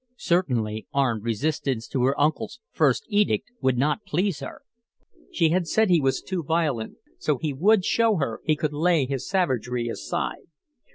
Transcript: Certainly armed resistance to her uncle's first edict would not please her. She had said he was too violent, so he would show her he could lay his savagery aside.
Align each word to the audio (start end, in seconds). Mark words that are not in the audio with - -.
Certainly 0.17 0.87
armed 0.91 1.23
resistance 1.23 1.87
to 1.89 2.01
her 2.05 2.19
uncle's 2.19 2.59
first 2.71 3.05
edict 3.07 3.51
would 3.61 3.77
not 3.77 4.03
please 4.03 4.39
her. 4.39 4.63
She 5.31 5.49
had 5.49 5.67
said 5.67 5.91
he 5.91 6.01
was 6.01 6.23
too 6.23 6.41
violent, 6.41 6.95
so 7.19 7.37
he 7.37 7.53
would 7.53 7.85
show 7.85 8.15
her 8.15 8.41
he 8.43 8.55
could 8.55 8.73
lay 8.73 9.05
his 9.05 9.29
savagery 9.29 9.87
aside. 9.89 10.47